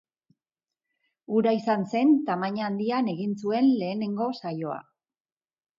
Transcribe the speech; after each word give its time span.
Hura 1.35 1.53
izan 1.57 1.85
zen 1.93 2.15
tamaina 2.31 2.67
handian 2.71 3.13
egin 3.15 3.39
zuen 3.45 3.73
lehenengo 3.85 4.33
saioa. 4.43 4.85